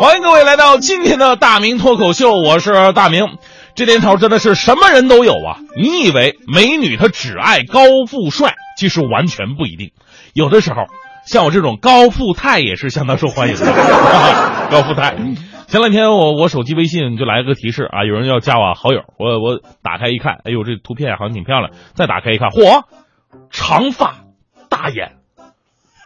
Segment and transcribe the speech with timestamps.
[0.00, 3.36] 欢迎各位来到今天的大明脱口秀，我是大明。
[3.74, 5.58] 这年头真的是什么人都有啊！
[5.76, 9.90] 你以为美女她只爱高富帅，其实完全不一定。
[10.34, 10.84] 有的时候，
[11.26, 13.66] 像我这种高富态也是相当受欢迎的。
[14.70, 15.16] 高富态。
[15.66, 21.72] 前两天我我手机微信就来了个提示啊，有人要加我好友，我我打开一看，哎呦这图片好像挺漂亮。
[21.94, 22.84] 再打开一看，嚯，
[23.50, 24.14] 长发
[24.68, 25.16] 大眼。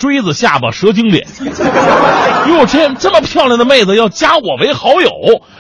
[0.02, 1.28] 锥子下巴蛇精脸，
[2.48, 5.12] 哟，这这么漂亮的妹子要加我为好友，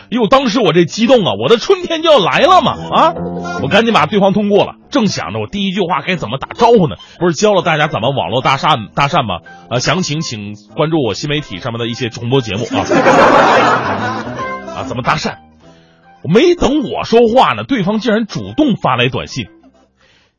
[0.08, 3.14] 哟，当时我这激动啊，我的春天就要来了嘛啊！
[3.62, 6.96] 我赶紧把对方通过了，正想着我第一句话该怎么打招呼呢？
[7.20, 9.42] 不是教了大家怎么网络搭讪搭讪吗？
[9.70, 12.82] 啊，详情请关注我新媒体上面的一些重播节目啊！
[14.74, 15.34] 啊，怎么搭讪？
[16.24, 19.46] 没等我说话呢，对方竟然主动发来短信。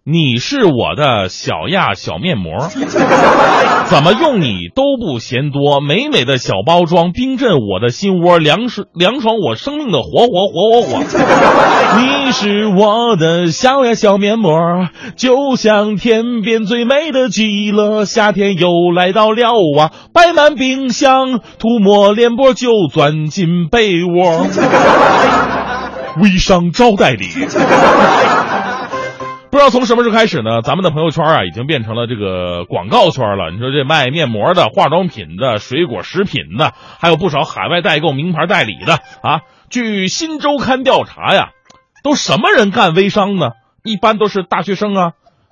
[0.05, 2.67] 你是我的小亚小面膜，
[3.87, 5.79] 怎么用你都不嫌多。
[5.79, 11.03] 美美的小包装，冰镇我的心窝，凉爽凉爽我生命的火火火火火。
[12.01, 18.03] 你是我的小呀小面膜，就像天边最美的极乐。
[18.03, 24.47] 夏天又来到了啊，摆满冰箱，涂抹脸波就钻进被窝。
[26.21, 27.29] 微商招待礼。
[29.53, 33.51] 不知道从什么时候开始呢，咱们的朋友圈啊，已经变成了这个广告圈了。
[33.51, 39.41] 你说这卖面膜的、化妆品的、水果食品的，还有不少海外代购、名牌代理的啊。
[39.69, 41.51] 据新周刊调查呀，
[42.03, 43.51] 都什么人干微商呢？
[43.83, 45.11] 一般都是大学生啊、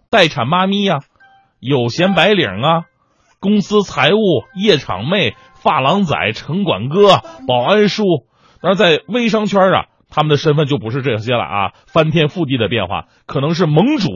[0.10, 1.02] 待产妈咪呀、
[1.60, 2.86] 有闲白领啊、
[3.40, 4.18] 公司财务、
[4.56, 8.04] 夜场妹、发廊仔、城管哥、保安叔。
[8.64, 9.86] 但是在微商圈啊。
[10.12, 14.10] 他们的身份就不是这些了啊，翻天覆地的变化，可能是盟主、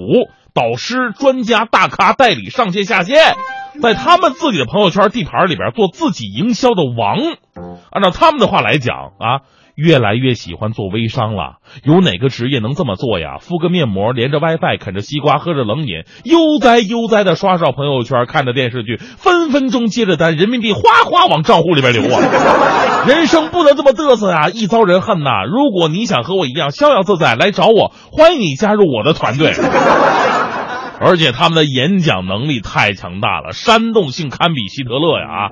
[0.54, 3.36] 导师、专家、大咖、代理、上线下线，
[3.82, 7.18] 在他们自己的朋友圈地盘里边做自己营销的王。
[7.90, 9.42] 按照他们的话来讲啊。
[9.76, 13.38] 越来越喜欢做微商了，有哪个职业能这么做呀？
[13.40, 23.04] 敷个面膜，连着 WiFi，啃着西瓜，喝着冷饮，悠哉悠哉的刷刷朋友圈，看着电视剧，分分钟接着单，人民币哗哗往账户里边流啊！
[23.06, 25.44] 人生不能这么嘚瑟啊，一遭人恨呐！
[25.46, 29.54] 如果你想和我一样逍遥自在，来找我，欢迎你加入我的团队。
[30.98, 35.28] 而且他们的演讲能力太强大了，煽动性堪比希特勒呀！
[35.28, 35.52] 啊，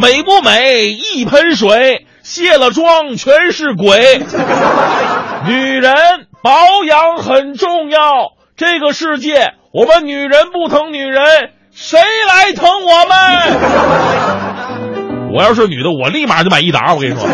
[0.00, 0.92] 美不美？
[0.92, 2.06] 一盆水。
[2.24, 3.84] 卸了妆全是鬼，
[5.46, 5.94] 女人
[6.42, 8.32] 保养很重要。
[8.56, 11.22] 这个世界，我们女人不疼女人，
[11.70, 13.04] 谁来疼我
[15.28, 15.28] 们？
[15.36, 16.94] 我要是女的，我立马就买一打。
[16.94, 17.28] 我跟你说，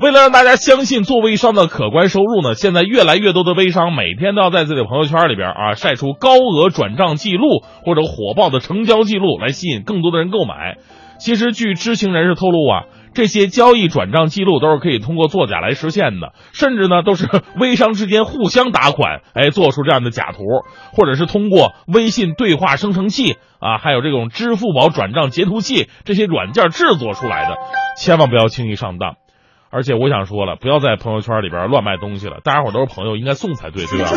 [0.00, 10.76] 为了让大家相信做微商的可观收入呢，现在越来越多的微商每天都要在自己的朋友圈里边啊晒出高额转账记录或者火爆的成交记录，来吸引更多的人购买。
[11.24, 12.84] 其实，据知情人士透露啊。
[13.14, 17.28] 这些交易转账记录都是可以通过作假来实现的，甚至呢都是
[17.60, 20.42] 微商之间互相打款，哎，做出这样的假图，
[20.92, 27.56] 或者是通过微信对话生成器啊，还有这种支付宝转账截图器这些软件制作出来的，
[27.96, 29.14] 千万不要轻易上当。
[29.70, 34.08] 而且我想说了，不要在朋友圈里边乱卖东西了，大家伙都是朋友，应该送才对，对吧？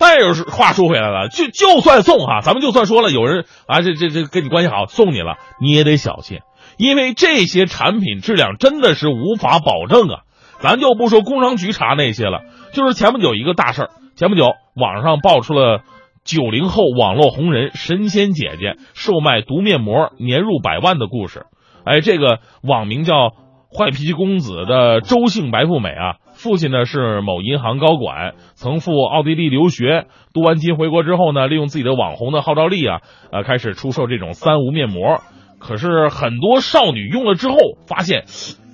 [0.00, 6.38] 但是话说回来了，就就算送哈，咱们就算说了，有人啊，这这这跟你关系好，送你了，你也得小心。
[6.78, 10.22] 因为这些产品质量真的是无法保证啊！
[10.60, 12.40] 咱就不说工商局查那些了，
[12.72, 15.82] 就是前不久一个大事儿，前不久网上爆出了
[16.24, 21.44] 九零后网络红人神仙姐姐售卖毒面膜年入百万的故事。
[21.84, 23.32] 哎，这个网名叫
[23.76, 35.20] “坏脾气公子”的周姓白富美啊，父亲呢是某银行高管，曾赴奥地利留学，镀完金回国之后呢，利用自己的网红的号召力啊，呃，开始出售这种三无面膜。
[35.58, 37.56] 可是很多少女用了之后，
[37.86, 38.24] 发现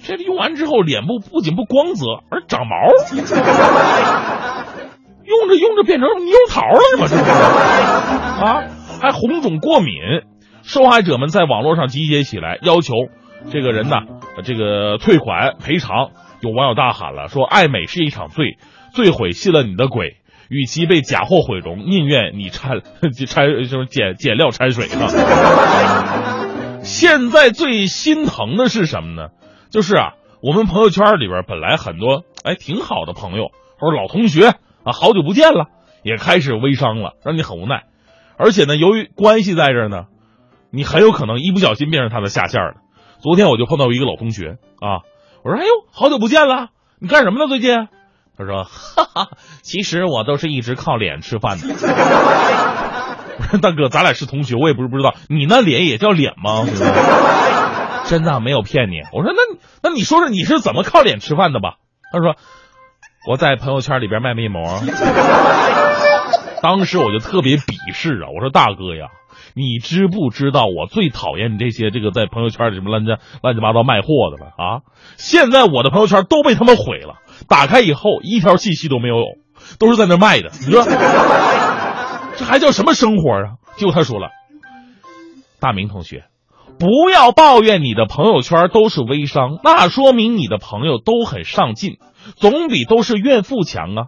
[0.05, 2.77] 这用完之后脸部不仅不光泽，而长毛，
[5.25, 7.07] 用着用着变成猕猴桃了，是吗？
[7.11, 7.23] 这是
[8.45, 8.63] 啊，
[9.03, 9.93] 还红肿过敏。
[10.63, 12.95] 受害者们在网络上集结起来，要求
[13.51, 13.97] 这个人呢，
[14.45, 16.11] 这个退款赔偿。
[16.47, 18.59] 有网友大喊了，说爱美是一场罪，
[18.93, 20.19] 罪毁信了你的鬼。
[20.49, 22.81] 与其被假货毁容，宁愿你掺
[23.27, 25.09] 掺什么减减料掺水呢。
[26.85, 29.31] 现在最心疼的是什么呢？
[29.71, 33.51] 就是啊，我们朋友圈里边本来很多哎挺好的朋友
[33.81, 34.51] 或者老同学
[34.85, 35.67] 啊，好久不见了，
[36.05, 37.83] 也开始微商了，让你很无奈。
[38.39, 40.05] 而且呢，由于关系在这儿呢，
[40.71, 42.75] 你很有可能一不小心变成他的下线了。
[43.19, 45.03] 昨天我就碰到一个老同学啊，
[45.47, 47.47] 我说：“哎呦，好久不见了，你干什么呢？
[47.47, 47.87] 最近？”
[48.37, 49.29] 他说：“哈哈，
[49.63, 51.69] 其实我都是一直靠脸吃饭的。
[53.39, 56.67] ”我说大哥，咱俩是同学，我也不是不知道，你那脸也叫脸吗？
[58.07, 59.03] 真的没有骗你。
[59.13, 61.77] 我说那那你说说你是怎么靠脸吃饭的吧？
[62.13, 62.35] 他说
[63.29, 64.81] 我在朋友圈里边卖面膜。
[66.61, 68.31] 当时我就特别鄙视啊！
[68.35, 69.11] 我说大哥呀，
[69.59, 74.83] 你知不知道我最讨厌这些这个在朋友圈里什么乱七乱七八糟卖货的了啊？
[75.17, 77.15] 现在我的朋友圈都被他们毁了，
[77.49, 79.17] 打开以后一条信息都没有，
[79.79, 80.51] 都是在那卖的。
[80.67, 80.85] 你说
[82.37, 83.57] 这还叫什么生活啊？
[83.79, 84.29] 就他说了，
[85.59, 86.25] 大明同学，
[86.79, 91.97] 不要抱怨你的朋友圈都是微商，那说明你的朋友都很上进，
[92.37, 94.05] 总比都是怨妇强啊！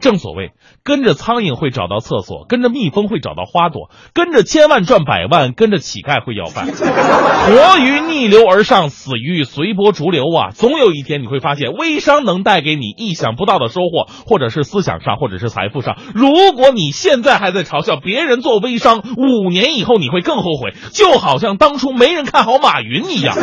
[0.00, 0.52] 正所谓，
[0.82, 6.66] 跟着苍蝇会找到厕所，跟着蜜蜂会找到花朵，跟着千万赚百万，跟着乞丐会要饭。
[6.66, 10.50] 活鱼逆流而上，死鱼随波逐流啊！
[10.54, 15.96] 总有一天你会发现，微商能带给你意想不到的收获，或者是思想上，或者是财富上。
[16.14, 23.36] 如果你现在还在嘲笑别人做微商，五年以后你会更后悔，就好像当初没人看好马云一样。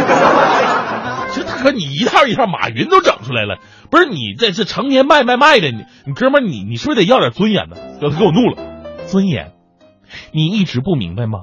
[1.31, 3.57] 其实大哥，你一套一套马云都整出来了。
[3.89, 7.78] 不是你这是成天卖卖卖的，你你哥们你你是不是得要点尊严呢？
[8.01, 8.57] 要他给我怒了，
[9.07, 9.54] 尊严，
[10.33, 11.39] 你一直不明白吗？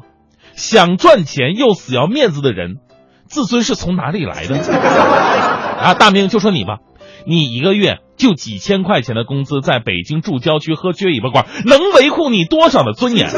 [0.54, 2.78] 想赚钱又死要面子的人，
[3.26, 4.56] 自尊是从哪里来的？
[5.78, 6.78] 啊，大明就说你吧，
[7.26, 13.28] 你一个月就几千块钱的工资，在北京住郊区喝撅尾巴馆，能维护你多少的尊严？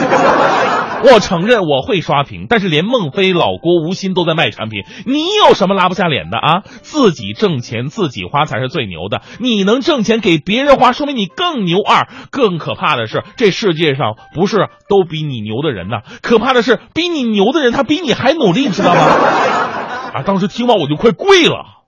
[1.03, 6.63] 我承认我会刷屏，但是连孟非、老郭、吴昕都在卖产品，你有什么拉不下脸的啊？
[6.83, 12.09] 自己挣钱自己花才是最牛的，你能挣钱给别人花，说明你更牛二。
[12.31, 19.01] 更可怕的是，这世界上不是都比你牛的人呢，可怕的是比你牛的人他比你还努力，知道吗？
[20.13, 20.23] 啊！
[20.27, 21.80] 当时听完我就快跪了，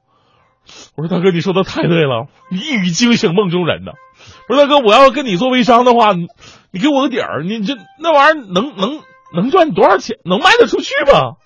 [0.97, 3.93] 我说大哥，你说的太对了，一语惊醒梦中人呢。
[4.49, 6.13] 我说大哥，我要跟你做微商的话。
[6.75, 9.01] 你给我个点儿，你这那玩意儿能能
[9.35, 10.17] 能赚多少钱？
[10.25, 11.37] 能卖得出去吗？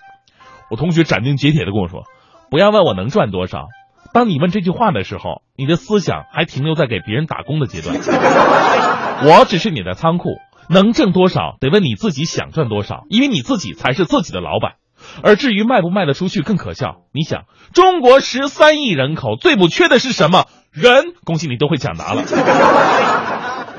[0.71, 2.03] 我同学斩钉截铁的跟我说
[2.49, 3.65] ：“不要问我能赚多少。
[4.13, 7.93] 当你问这句话的时候，你的思想还停留在给别人打工的阶段。
[7.95, 10.29] 我只是你的仓库，
[10.69, 14.75] 能挣多少得问你自己想赚多少，因为你自己才是自己的老板。
[15.23, 17.43] 而至于卖不卖得出去更可笑，你想，
[17.73, 20.45] 中国十三亿人口最不缺的是什么？
[20.71, 21.13] 人。
[21.23, 22.23] 恭喜你都会抢答了。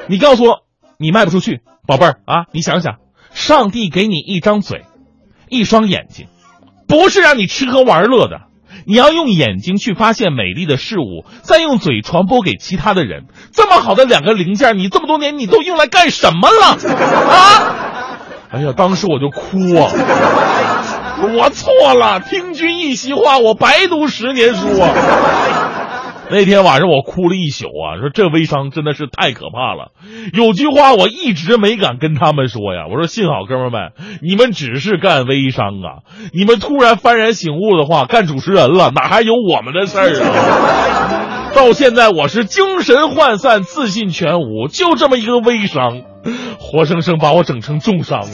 [0.08, 0.64] 你告诉我。”
[1.00, 2.46] 你卖不出去，宝贝儿啊！
[2.50, 2.96] 你想想，
[3.32, 4.84] 上帝给你一张嘴，
[5.48, 6.26] 一双眼睛，
[6.88, 8.40] 不是让你吃喝玩乐的。
[8.84, 13.26] 你要用眼睛去发现美丽的事物，再用嘴传播给其他的人。
[13.52, 16.76] 这么好的两个零件，你这么多年你都用来干什么了？
[17.30, 17.76] 啊！
[18.50, 19.92] 哎呀，当时我就哭啊！
[21.20, 24.90] 我错了，听君一席话，我白读十年书啊！
[26.30, 29.92] 那天晚上我哭了一宿啊，说这微商真的是太可怕了。
[30.34, 33.92] 有句话我一直没敢跟他们说呀，我说幸好哥们们，
[34.22, 36.04] 你们只是干微商啊，
[36.34, 41.50] 你们突然幡然醒悟的话，干主持人了，哪还有我们的事儿啊？
[41.56, 46.02] 到现在我是精神涣散，自信全无，就这么一个微商，
[46.60, 48.26] 活生生把我整成重伤了。